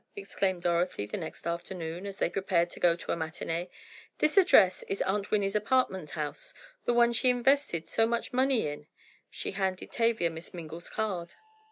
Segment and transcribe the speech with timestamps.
[0.15, 3.69] exclaimed Dorothy, the next afternoon, as they prepared to go to a matinee,
[4.17, 8.87] "this address is Aunt Winnie's apartment house—the one she invested so much money in."
[9.29, 11.35] She handed Tavia Miss Mingle's card.